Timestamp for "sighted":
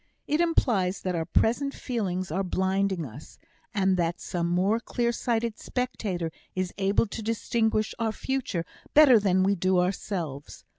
5.11-5.59